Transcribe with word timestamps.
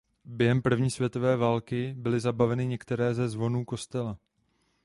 Během 0.25 0.61
první 0.61 0.91
světové 0.91 1.37
války 1.37 1.93
byly 1.97 2.19
zabaveny 2.19 2.67
některé 2.67 3.13
ze 3.13 3.29
zvonů 3.29 3.65
kostela. 3.65 4.17